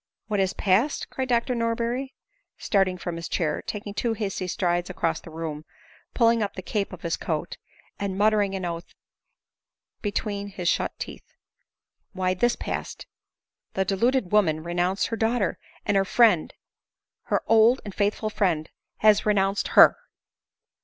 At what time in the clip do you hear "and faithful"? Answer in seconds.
17.85-18.31